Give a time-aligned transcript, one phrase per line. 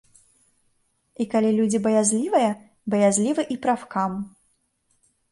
[1.25, 2.47] І калі людзі баязлівыя,
[2.93, 4.11] баязлівы і прафкам.